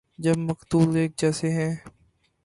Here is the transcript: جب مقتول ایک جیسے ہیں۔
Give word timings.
جب 0.17 0.37
مقتول 0.37 0.95
ایک 0.95 1.11
جیسے 1.17 1.49
ہیں۔ 1.51 1.75